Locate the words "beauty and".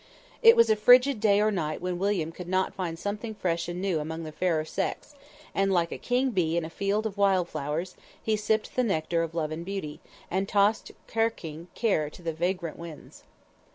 9.63-10.49